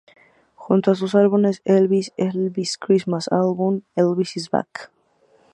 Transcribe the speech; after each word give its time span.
Junto 0.55 0.87
con 0.89 0.95
sus 0.95 1.13
álbumes 1.13 1.61
"Elvis", 1.63 2.11
"Elvis' 2.17 2.79
Christmas 2.79 3.27
Album", 3.27 3.83
"Elvis 3.95 4.35
Is 4.35 4.49
Back! 4.49 4.89